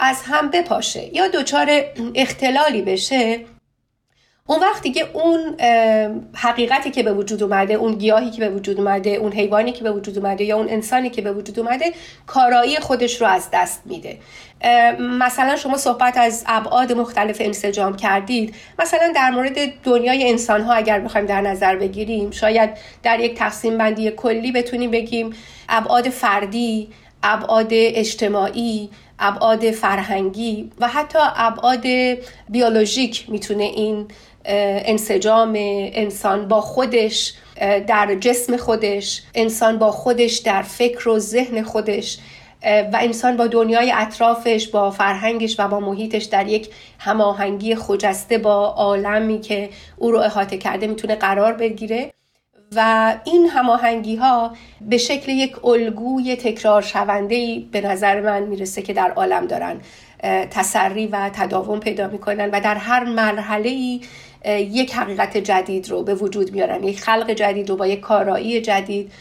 از 0.00 0.22
هم 0.24 0.50
بپاشه 0.50 1.14
یا 1.16 1.28
دچار 1.28 1.84
اختلالی 2.14 2.82
بشه 2.82 3.40
اون 4.48 4.60
وقت 4.60 4.82
دیگه 4.82 5.06
اون 5.12 5.56
حقیقتی 6.34 6.90
که 6.90 7.02
به 7.02 7.12
وجود 7.12 7.42
اومده 7.42 7.74
اون 7.74 7.94
گیاهی 7.94 8.30
که 8.30 8.40
به 8.40 8.54
وجود 8.54 8.80
اومده 8.80 9.10
اون 9.10 9.32
حیوانی 9.32 9.72
که 9.72 9.84
به 9.84 9.92
وجود 9.92 10.18
اومده 10.18 10.44
یا 10.44 10.56
اون 10.56 10.68
انسانی 10.68 11.10
که 11.10 11.22
به 11.22 11.32
وجود 11.32 11.60
اومده 11.60 11.92
کارایی 12.26 12.76
خودش 12.76 13.20
رو 13.20 13.26
از 13.26 13.48
دست 13.52 13.82
میده. 13.84 14.18
مثلا 15.00 15.56
شما 15.56 15.76
صحبت 15.76 16.16
از 16.16 16.44
ابعاد 16.46 16.92
مختلف 16.92 17.36
انسجام 17.40 17.96
کردید. 17.96 18.54
مثلا 18.78 19.12
در 19.14 19.30
مورد 19.30 19.82
دنیای 19.82 20.30
انسان 20.30 20.60
ها 20.60 20.72
اگر 20.72 21.00
بخوایم 21.00 21.26
در 21.26 21.40
نظر 21.40 21.76
بگیریم 21.76 22.30
شاید 22.30 22.70
در 23.02 23.20
یک 23.20 23.34
تقسیم 23.34 23.78
بندی 23.78 24.10
کلی 24.10 24.52
بتونیم 24.52 24.90
بگیم 24.90 25.30
ابعاد 25.68 26.08
فردی 26.08 26.88
ابعاد 27.22 27.68
اجتماعی 27.70 28.90
ابعاد 29.18 29.70
فرهنگی 29.70 30.70
و 30.80 30.88
حتی 30.88 31.18
ابعاد 31.36 31.86
بیولوژیک 32.48 33.24
می‌تونه 33.28 33.64
این 33.64 34.08
انسجام 34.44 35.52
انسان 35.56 36.48
با 36.48 36.60
خودش 36.60 37.34
در 37.86 38.14
جسم 38.20 38.56
خودش 38.56 39.22
انسان 39.34 39.78
با 39.78 39.90
خودش 39.90 40.38
در 40.38 40.62
فکر 40.62 41.08
و 41.08 41.18
ذهن 41.18 41.62
خودش 41.62 42.18
و 42.64 42.98
انسان 43.00 43.36
با 43.36 43.46
دنیای 43.46 43.92
اطرافش 43.96 44.68
با 44.68 44.90
فرهنگش 44.90 45.56
و 45.58 45.68
با 45.68 45.80
محیطش 45.80 46.24
در 46.24 46.48
یک 46.48 46.68
هماهنگی 46.98 47.74
خجسته 47.74 48.38
با 48.38 48.66
عالمی 48.66 49.40
که 49.40 49.70
او 49.96 50.10
رو 50.10 50.18
احاطه 50.18 50.58
کرده 50.58 50.86
می‌تونه 50.86 51.14
قرار 51.14 51.52
بگیره. 51.52 52.12
و 52.76 53.14
این 53.24 53.46
هماهنگی 53.46 54.16
ها 54.16 54.52
به 54.80 54.98
شکل 54.98 55.32
یک 55.32 55.64
الگوی 55.64 56.36
تکرار 56.36 56.82
شونده 56.82 57.62
به 57.72 57.80
نظر 57.80 58.20
من 58.20 58.42
می‌رسه 58.42 58.82
که 58.82 58.92
در 58.92 59.10
عالم 59.10 59.46
دارن 59.46 59.80
تسری 60.50 61.06
و 61.06 61.30
تداوم 61.32 61.80
پیدا 61.80 62.08
می‌کنن 62.08 62.50
و 62.50 62.60
در 62.60 62.74
هر 62.74 63.04
مرحله 63.04 63.68
ای 63.68 64.00
یک 64.48 64.94
حقیقت 64.94 65.36
جدید 65.36 65.90
رو 65.90 66.02
به 66.02 66.14
وجود 66.14 66.52
میارن. 66.52 66.84
یک 66.84 67.00
خلق 67.00 67.30
جدید 67.30 67.70
رو 67.70 67.76
با 67.76 67.86
یک 67.86 68.00
کارایی 68.00 68.60
جدید 68.60 69.12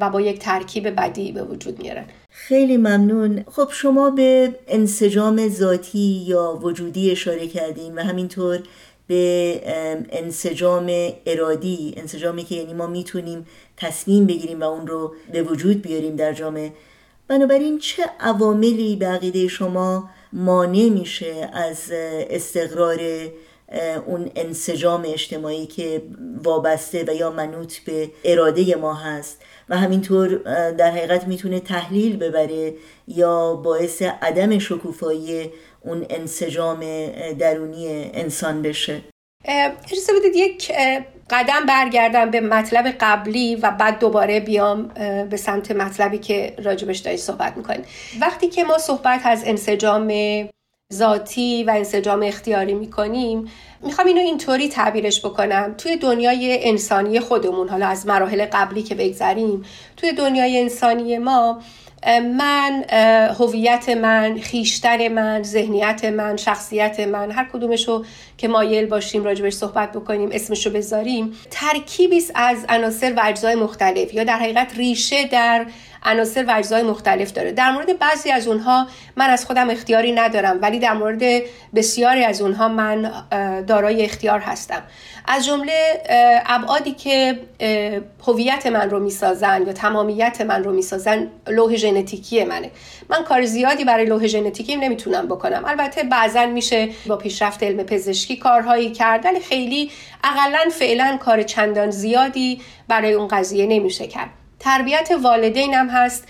و 0.00 0.10
با 0.10 0.20
یک 0.20 0.38
ترکیب 0.38 1.00
بدی 1.00 1.32
به 1.32 1.42
وجود 1.42 1.82
میارن. 1.82 2.04
خیلی 2.30 2.76
ممنون. 2.76 3.44
خب 3.50 3.68
شما 3.72 4.10
به 4.10 4.54
انسجام 4.68 5.48
ذاتی 5.48 6.24
یا 6.26 6.58
وجودی 6.62 7.10
اشاره 7.10 7.46
کردین 7.46 7.94
و 7.94 8.02
همینطور 8.02 8.58
به 9.06 9.60
انسجام 10.10 10.92
ارادی 11.26 11.94
انسجامی 11.96 12.44
که 12.44 12.54
یعنی 12.54 12.74
ما 12.74 12.86
می‌تونیم 12.86 13.46
تصمیم 13.76 14.26
بگیریم 14.26 14.60
و 14.60 14.64
اون 14.64 14.86
رو 14.86 15.14
به 15.32 15.42
وجود 15.42 15.82
بیاریم 15.82 16.16
در 16.16 16.32
جامعه. 16.32 16.72
بنابراین 17.28 17.78
چه 17.78 18.02
عواملی 18.20 18.96
به 18.96 19.06
عقیده 19.06 19.48
شما 19.48 20.10
مانع 20.32 20.88
میشه 20.88 21.50
از 21.52 21.92
استقرار 22.30 22.98
اون 24.06 24.30
انسجام 24.36 25.04
اجتماعی 25.06 25.66
که 25.66 26.02
وابسته 26.42 27.04
و 27.08 27.14
یا 27.14 27.30
منوط 27.30 27.78
به 27.78 28.10
اراده 28.24 28.74
ما 28.76 28.94
هست 28.94 29.42
و 29.68 29.76
همینطور 29.76 30.36
در 30.70 30.90
حقیقت 30.90 31.26
می‌تونه 31.26 31.60
تحلیل 31.60 32.16
ببره 32.16 32.74
یا 33.08 33.54
باعث 33.54 34.02
عدم 34.02 34.58
شکوفایی 34.58 35.50
اون 35.80 36.06
انسجام 36.10 36.80
درونی 37.38 38.10
انسان 38.14 38.62
بشه. 38.62 39.00
اجازه 39.44 40.12
بدید 40.18 40.36
یک 40.36 40.72
قدم 41.30 41.66
برگردم 41.68 42.30
به 42.30 42.40
مطلب 42.40 42.86
قبلی 43.00 43.56
و 43.56 43.70
بعد 43.70 43.98
دوباره 43.98 44.40
بیام 44.40 44.88
به 45.30 45.36
سمت 45.36 45.70
مطلبی 45.70 46.18
که 46.18 46.54
راجبش 46.64 46.98
دارید 46.98 47.20
صحبت 47.20 47.56
می‌کنید. 47.56 47.84
وقتی 48.20 48.48
که 48.48 48.64
ما 48.64 48.78
صحبت 48.78 49.20
از 49.24 49.42
انسجام 49.46 50.12
ذاتی 50.92 51.64
و 51.64 51.70
انسجام 51.70 52.22
اختیاری 52.22 52.74
می‌کنیم. 52.74 53.50
می‌خوام 53.82 54.06
اینو 54.06 54.20
اینطوری 54.20 54.68
تعبیرش 54.68 55.20
بکنم. 55.20 55.74
توی 55.78 55.96
دنیای 55.96 56.68
انسانی 56.68 57.20
خودمون 57.20 57.68
حالا 57.68 57.86
از 57.86 58.06
مراحل 58.06 58.46
قبلی 58.52 58.82
که 58.82 58.94
بگذریم 58.94 59.64
توی 59.96 60.12
دنیای 60.12 60.60
انسانی 60.60 61.18
ما 61.18 61.60
من 62.06 62.84
هویت 63.38 63.88
من 63.88 64.38
خیشتن 64.38 65.08
من 65.08 65.42
ذهنیت 65.42 66.04
من 66.04 66.36
شخصیت 66.36 67.00
من 67.00 67.30
هر 67.30 67.48
کدومشو 67.52 68.04
که 68.38 68.48
مایل 68.48 68.86
باشیم 68.86 69.24
راجبش 69.24 69.52
صحبت 69.52 69.92
بکنیم 69.92 70.28
اسمشو 70.32 70.70
بذاریم 70.70 71.32
ترکیبی 71.50 72.22
از 72.34 72.58
عناصر 72.68 73.12
و 73.16 73.20
اجزای 73.24 73.54
مختلف 73.54 74.14
یا 74.14 74.24
در 74.24 74.38
حقیقت 74.38 74.76
ریشه 74.76 75.24
در 75.24 75.66
عناصر 76.04 76.44
و 76.44 76.50
اجزای 76.50 76.82
مختلف 76.82 77.32
داره. 77.32 77.52
در 77.52 77.70
مورد 77.70 77.98
بعضی 77.98 78.30
از 78.30 78.48
اونها 78.48 78.86
من 79.16 79.30
از 79.30 79.46
خودم 79.46 79.70
اختیاری 79.70 80.12
ندارم 80.12 80.58
ولی 80.62 80.78
در 80.78 80.92
مورد 80.92 81.42
بسیاری 81.74 82.24
از 82.24 82.40
اونها 82.42 82.68
من 82.68 83.12
دارای 83.66 84.04
اختیار 84.04 84.40
هستم. 84.40 84.82
از 85.26 85.46
جمله 85.46 86.02
ابعادی 86.46 86.92
که 86.92 87.38
هویت 88.26 88.66
من 88.66 88.90
رو 88.90 89.00
می‌سازن 89.00 89.66
یا 89.66 89.72
تمامیت 89.72 90.40
من 90.40 90.64
رو 90.64 90.72
می‌سازن 90.72 91.28
لوح 91.48 91.76
ژنتیکی 91.76 92.44
منه. 92.44 92.70
من 93.10 93.24
کار 93.24 93.44
زیادی 93.44 93.84
برای 93.84 94.04
لوح 94.04 94.26
ژنتیکیم 94.26 94.80
نمی‌تونم 94.80 95.26
بکنم. 95.26 95.64
البته 95.66 96.02
بعضا 96.02 96.46
میشه 96.46 96.88
با 97.06 97.16
پیشرفت 97.16 97.62
علم 97.62 97.82
پزشکی 97.82 98.36
کارهایی 98.36 98.90
کردن 98.90 99.38
خیلی 99.38 99.90
اقلا 100.24 100.70
فعلا 100.70 101.18
کار 101.20 101.42
چندان 101.42 101.90
زیادی 101.90 102.60
برای 102.88 103.12
اون 103.12 103.28
قضیه 103.28 103.66
نمیشه 103.66 104.06
کرد. 104.06 104.30
تربیت 104.62 105.10
والدینم 105.22 105.90
هست 105.90 106.28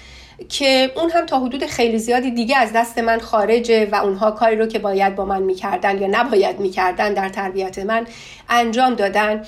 که 0.49 0.93
اون 0.97 1.11
هم 1.11 1.27
تا 1.27 1.41
حدود 1.41 1.67
خیلی 1.67 1.99
زیادی 1.99 2.31
دیگه 2.31 2.57
از 2.57 2.73
دست 2.73 2.99
من 2.99 3.19
خارجه 3.19 3.89
و 3.93 3.95
اونها 3.95 4.31
کاری 4.31 4.57
رو 4.57 4.67
که 4.67 4.79
باید 4.79 5.15
با 5.15 5.25
من 5.25 5.43
می‌کردن 5.43 5.99
یا 5.99 6.09
نباید 6.11 6.61
می‌کردن 6.61 7.15
در 7.15 7.29
تربیت 7.29 7.79
من 7.79 8.07
انجام 8.49 8.95
دادن. 8.95 9.45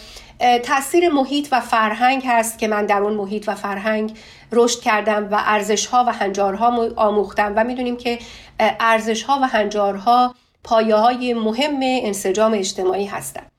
تاثیر 0.62 1.08
محیط 1.08 1.48
و 1.52 1.60
فرهنگ 1.60 2.22
هست 2.26 2.58
که 2.58 2.68
من 2.68 2.86
در 2.86 3.02
اون 3.02 3.14
محیط 3.14 3.48
و 3.48 3.54
فرهنگ 3.54 4.18
رشد 4.52 4.80
کردم 4.80 5.28
و 5.30 5.42
ارزش 5.46 5.86
ها 5.86 6.04
و 6.08 6.12
هنجارها 6.12 6.88
آموختم 6.96 7.52
و 7.56 7.64
می‌دونیم 7.64 7.96
که 7.96 8.18
ارزش 8.60 9.22
ها 9.22 9.38
و 9.42 9.46
هنجارها 9.46 10.34
پایه 10.64 10.94
های 10.94 11.34
مهم 11.34 11.80
انسجام 11.82 12.52
اجتماعی 12.54 13.06
هستند 13.06 13.53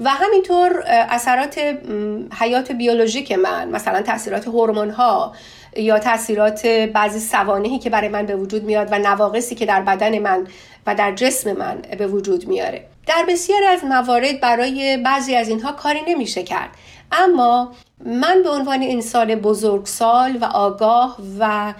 و 0.00 0.10
همینطور 0.10 0.82
اثرات 0.86 1.60
حیات 2.40 2.72
بیولوژیک 2.72 3.32
من 3.32 3.68
مثلا 3.68 4.02
تاثیرات 4.02 4.48
هورمون 4.48 4.90
ها 4.90 5.32
یا 5.76 5.98
تاثیرات 5.98 6.66
بعضی 6.66 7.20
سوانهی 7.20 7.78
که 7.78 7.90
برای 7.90 8.08
من 8.08 8.26
به 8.26 8.36
وجود 8.36 8.64
میاد 8.64 8.88
و 8.92 8.98
نواقصی 8.98 9.54
که 9.54 9.66
در 9.66 9.82
بدن 9.82 10.18
من 10.18 10.46
و 10.86 10.94
در 10.94 11.12
جسم 11.12 11.52
من 11.52 11.82
به 11.98 12.06
وجود 12.06 12.48
میاره. 12.48 12.84
در 13.06 13.24
بسیاری 13.28 13.66
از 13.66 13.84
موارد 13.84 14.40
برای 14.40 14.96
بعضی 14.96 15.34
از 15.34 15.48
اینها 15.48 15.72
کاری 15.72 16.00
نمیشه 16.08 16.42
کرد. 16.42 16.70
اما 17.12 17.72
من 18.04 18.42
به 18.42 18.50
عنوان 18.50 18.82
انسان 18.82 19.34
بزرگسال 19.34 20.36
و 20.40 20.44
آگاه 20.44 21.16
و 21.38 21.74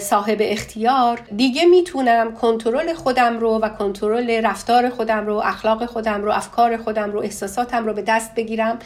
صاحب 0.00 0.38
اختیار. 0.40 1.20
دیگه 1.36 1.64
می‌تونم 1.64 2.34
کنترل 2.34 2.94
خودم 2.94 3.38
رو 3.38 3.58
و 3.58 3.68
کنترل 3.68 4.30
رفتار 4.44 4.90
خودم 4.90 5.26
رو 5.26 5.36
اخلاق 5.36 5.86
خودم 5.86 6.22
رو 6.22 6.32
افکار 6.32 6.76
خودم 6.76 7.12
رو 7.12 7.20
احساساتم 7.20 7.86
رو 7.86 7.92
به 7.92 8.02
دست 8.02 8.34
بگیرم 8.34 8.78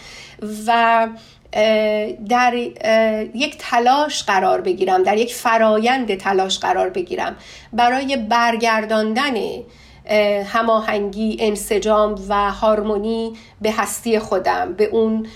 و 0.67 1.09
در 2.29 2.55
یک 3.35 3.57
تلاش 3.59 4.23
قرار 4.23 4.61
بگیرم 4.61 5.03
در 5.03 5.17
یک 5.17 5.35
فرایند 5.35 6.15
تلاش 6.15 6.59
قرار 6.59 6.91
بگیرم. 6.91 7.37
برای 7.73 8.17
برگرداندن 8.17 9.35
هماهنگی 10.47 11.37
انسجام 11.41 12.15
و 12.29 12.51
هارمونی 12.51 13.33
به 13.61 13.73
هستی 13.73 14.19
خودم 14.19 14.73
به 14.73 14.85
اون 14.85 15.27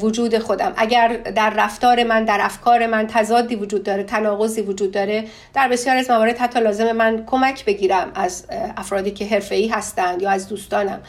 وجود 0.00 0.38
خودم. 0.38 0.72
اگر 0.76 1.16
در 1.16 1.50
رفتار 1.56 2.04
من 2.04 2.24
در 2.24 2.38
افکار 2.40 2.86
من 2.86 3.06
تضادی 3.06 3.56
وجود 3.56 3.82
داره 3.82 4.02
تناقضی 4.02 4.60
وجود 4.60 4.90
داره 4.90 5.24
در 5.54 5.68
بسیار 5.68 5.96
از 5.96 6.10
موارد 6.10 6.38
حتی 6.38 6.60
لازم 6.60 6.92
من 6.92 7.24
کمک 7.26 7.64
بگیرم 7.64 8.10
از 8.14 8.46
افرادی 8.76 9.10
که 9.10 9.26
حرفه‌ای 9.26 9.68
هستند 9.68 10.22
یا 10.22 10.30
از 10.30 10.48
دوستانم. 10.48 11.00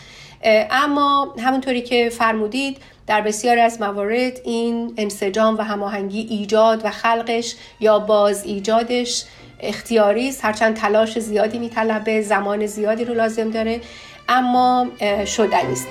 اما 0.71 1.35
همونطوری 1.39 1.81
که 1.81 2.09
فرمودید 2.09 2.77
در 3.07 3.21
بسیاری 3.21 3.61
از 3.61 3.81
موارد 3.81 4.39
این 4.43 4.93
انسجام 4.97 5.57
و 5.57 5.61
هماهنگی 5.61 6.27
ایجاد 6.29 6.85
و 6.85 6.89
خلقش 6.89 7.55
یا 7.79 7.99
باز 7.99 8.43
ایجادش 8.43 9.25
اختیاری 9.59 10.29
است. 10.29 10.45
هرچند 10.45 10.75
تلاش 10.75 11.19
زیادی 11.19 11.59
میطلبه 11.59 12.21
زمان 12.21 12.65
زیادی 12.65 13.05
رو 13.05 13.13
لازم 13.13 13.49
داره 13.49 13.81
اما 14.29 14.87
شدنی 15.25 15.71
است. 15.71 15.87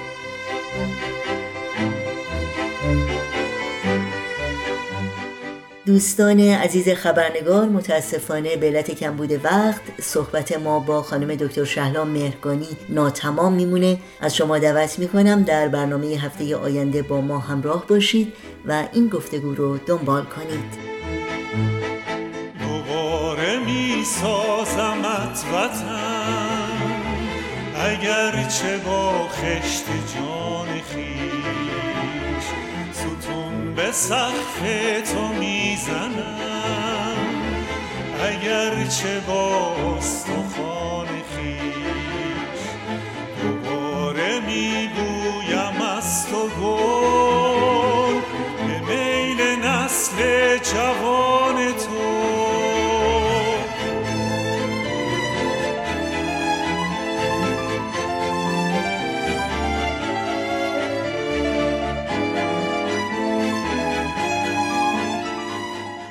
دوستان 5.89 6.41
عزیز 6.41 6.89
خبرنگار 6.89 7.69
متاسفانه 7.69 8.57
به 8.57 8.67
علت 8.67 8.91
کمبود 8.91 9.45
وقت 9.45 9.81
صحبت 10.01 10.59
ما 10.59 10.79
با 10.79 11.03
خانم 11.03 11.35
دکتر 11.35 11.65
شهلا 11.65 12.05
مهرگانی 12.05 12.67
ناتمام 12.89 13.53
میمونه. 13.53 13.99
از 14.21 14.37
شما 14.37 14.59
دعوت 14.59 14.99
می‌کنم 14.99 15.43
در 15.43 15.69
برنامه 15.69 16.07
هفته 16.07 16.57
آینده 16.57 17.03
با 17.03 17.21
ما 17.21 17.39
همراه 17.39 17.87
باشید 17.87 18.33
و 18.67 18.85
این 18.93 19.09
گفتگو 19.09 19.55
رو 19.55 19.79
دنبال 19.79 20.25
کنید. 20.25 20.79
دوباره 22.61 23.59
میسازمت 23.59 25.45
وطن 25.55 26.79
اگر 27.75 28.49
چه 28.49 28.79
با 28.79 29.29
خشت 29.29 29.85
جان 30.15 30.69
خیش 30.69 31.38
به 33.79 33.93
سقف 33.93 34.61
تو 35.13 35.29
می‌زنم. 35.29 37.17
اگر 38.21 38.87
چه 38.87 39.21
با 39.21 39.77
استخوان 39.97 41.18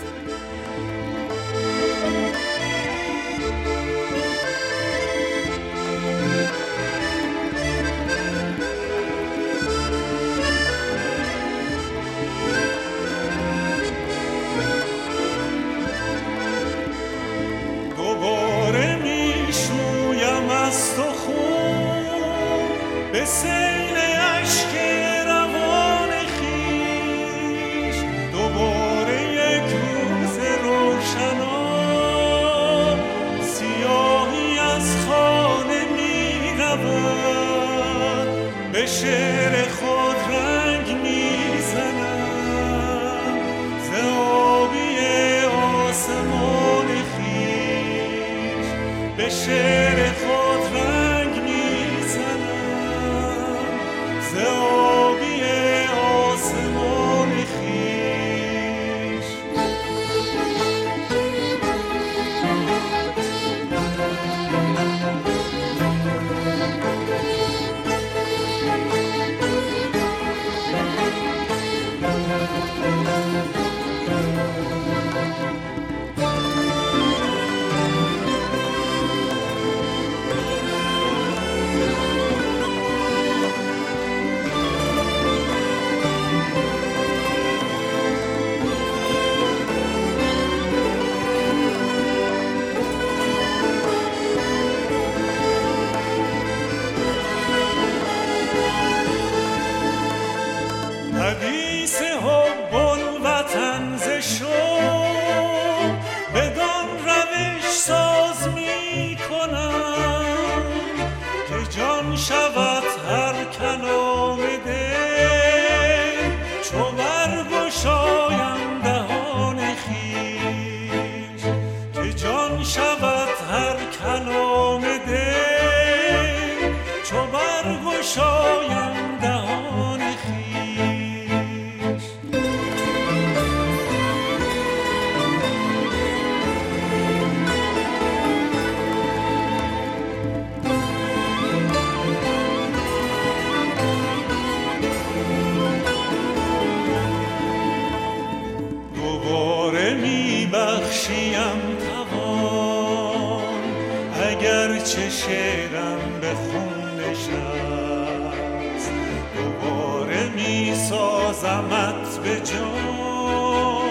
اگرچه 154.41 155.11
شعرم 155.11 156.21
به 156.21 156.35
خون 156.35 157.01
نشست 157.01 158.91
دوباره 159.37 160.29
می 160.29 160.75
سازمت 160.75 162.19
به 162.25 162.41
جان. 162.41 163.91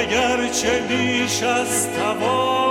اگرچه 0.00 0.80
بیش 0.88 1.42
از 1.42 1.88
توان 1.92 2.69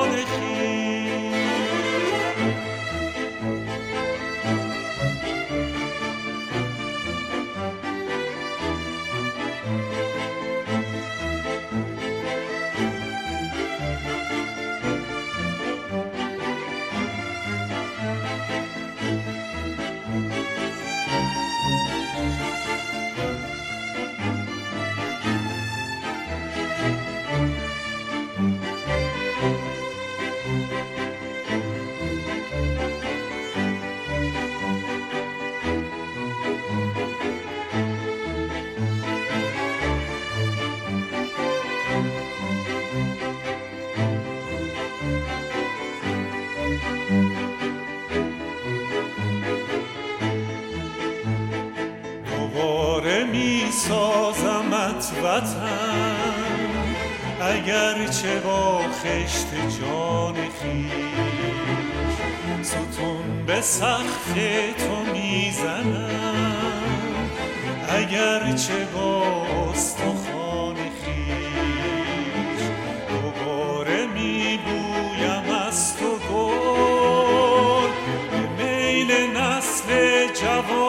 وطن 55.24 56.16
اگرچه 57.42 58.40
با 58.40 58.82
خشت 59.04 59.48
جان 59.80 60.36
خیش 60.36 60.92
ستون 62.62 63.46
به 63.46 63.62
سخت 63.62 64.34
تو 64.78 65.12
می‌زنم 65.14 66.50
اگرچه 67.90 68.86
با 68.94 69.46
استخوان 69.74 70.76
خیش 70.76 72.64
دوباره 73.10 74.06
میبویم 74.06 75.50
از 75.68 75.98
تو 75.98 76.18
گل 76.34 77.90
به 78.32 78.64
میل 78.64 79.12
نسل 79.38 79.90
جوان 80.42 80.89